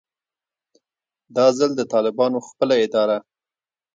دا 1.35 1.45
ځل 1.57 1.71
د 1.75 1.81
طالبانو 1.93 2.39
خپله 2.47 2.75
اداره 2.85 3.17